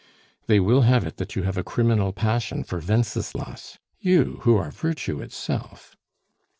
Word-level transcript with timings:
"They 0.47 0.59
will 0.59 0.81
have 0.81 1.05
it 1.05 1.17
that 1.17 1.35
you 1.35 1.43
have 1.43 1.57
a 1.57 1.63
criminal 1.63 2.11
passion 2.11 2.63
for 2.63 2.79
Wenceslas 2.79 3.77
you, 3.99 4.39
who 4.41 4.57
are 4.57 4.71
virtue 4.71 5.21
itself." 5.21 5.95